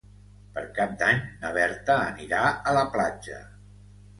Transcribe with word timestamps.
Per 0.55 0.61
Cap 0.77 0.95
d'Any 1.01 1.21
na 1.43 1.51
Berta 1.57 1.99
anirà 2.07 2.41
a 2.49 2.75
la 2.79 2.85
platja. 2.97 3.39